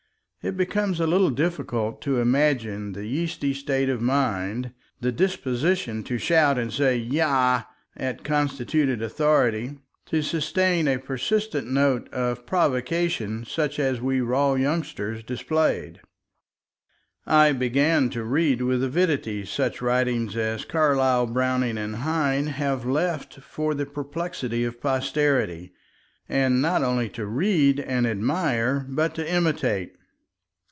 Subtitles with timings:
[0.43, 6.17] It becomes a little difficult to imagine the yeasty state of mind, the disposition to
[6.17, 7.61] shout and say, "Yah!"
[7.95, 9.77] at constituted authority,
[10.07, 15.99] to sustain a persistent note of provocation such as we raw youngsters displayed.
[17.27, 23.41] I began to read with avidity such writing as Carlyle, Browning, and Heine have left
[23.41, 25.71] for the perplexity of posterity,
[26.27, 29.97] and not only to read and admire but to imitate.